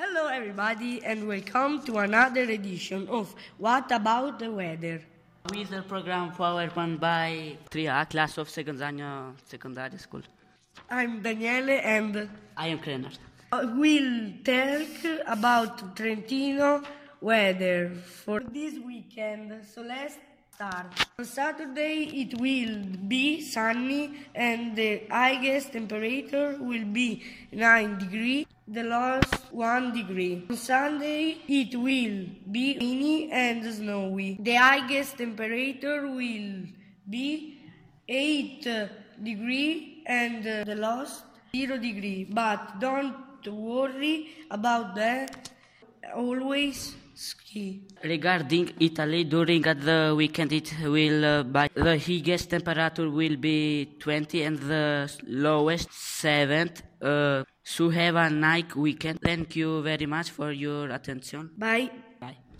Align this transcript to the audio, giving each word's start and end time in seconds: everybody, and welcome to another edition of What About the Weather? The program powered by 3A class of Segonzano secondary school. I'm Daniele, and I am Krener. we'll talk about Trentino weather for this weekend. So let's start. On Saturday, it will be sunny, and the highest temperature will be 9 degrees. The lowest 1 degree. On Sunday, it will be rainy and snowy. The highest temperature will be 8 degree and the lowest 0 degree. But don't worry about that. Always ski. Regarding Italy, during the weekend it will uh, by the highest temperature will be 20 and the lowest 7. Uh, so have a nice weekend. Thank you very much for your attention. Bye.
everybody, 0.00 1.02
and 1.04 1.26
welcome 1.26 1.82
to 1.82 1.98
another 1.98 2.42
edition 2.42 3.08
of 3.08 3.34
What 3.56 3.90
About 3.90 4.38
the 4.38 4.48
Weather? 4.48 5.02
The 5.42 5.82
program 5.88 6.30
powered 6.30 6.72
by 7.00 7.56
3A 7.68 8.08
class 8.08 8.38
of 8.38 8.48
Segonzano 8.48 9.34
secondary 9.44 9.98
school. 9.98 10.22
I'm 10.88 11.20
Daniele, 11.20 11.80
and 11.82 12.30
I 12.56 12.68
am 12.68 12.78
Krener. 12.78 13.12
we'll 13.76 14.34
talk 14.44 15.24
about 15.26 15.96
Trentino 15.96 16.80
weather 17.20 17.90
for 17.90 18.38
this 18.38 18.78
weekend. 18.78 19.66
So 19.66 19.82
let's 19.82 20.14
start. 20.58 20.86
On 21.20 21.24
Saturday, 21.24 22.10
it 22.22 22.34
will 22.40 22.82
be 23.06 23.40
sunny, 23.40 24.10
and 24.34 24.74
the 24.74 25.02
highest 25.08 25.72
temperature 25.72 26.56
will 26.58 26.84
be 26.84 27.22
9 27.52 27.98
degrees. 27.98 28.46
The 28.66 28.82
lowest 28.82 29.34
1 29.52 29.92
degree. 29.94 30.44
On 30.50 30.56
Sunday, 30.56 31.38
it 31.46 31.76
will 31.76 32.26
be 32.56 32.76
rainy 32.80 33.30
and 33.30 33.62
snowy. 33.72 34.36
The 34.40 34.54
highest 34.54 35.18
temperature 35.18 36.02
will 36.08 36.50
be 37.08 37.60
8 38.08 38.66
degree 39.22 40.02
and 40.06 40.42
the 40.42 40.74
lowest 40.74 41.22
0 41.54 41.78
degree. 41.78 42.26
But 42.28 42.80
don't 42.80 43.14
worry 43.46 44.16
about 44.50 44.96
that. 44.96 45.50
Always 46.14 46.96
ski. 47.14 47.82
Regarding 48.02 48.70
Italy, 48.78 49.24
during 49.24 49.62
the 49.62 50.14
weekend 50.16 50.52
it 50.52 50.72
will 50.82 51.24
uh, 51.24 51.42
by 51.42 51.68
the 51.74 51.98
highest 51.98 52.50
temperature 52.50 53.10
will 53.10 53.36
be 53.36 53.96
20 53.98 54.42
and 54.42 54.58
the 54.58 55.10
lowest 55.26 55.92
7. 55.92 56.70
Uh, 57.02 57.44
so 57.64 57.90
have 57.90 58.16
a 58.16 58.30
nice 58.30 58.74
weekend. 58.74 59.20
Thank 59.20 59.56
you 59.56 59.82
very 59.82 60.06
much 60.06 60.30
for 60.30 60.52
your 60.52 60.90
attention. 60.90 61.50
Bye. 61.56 61.90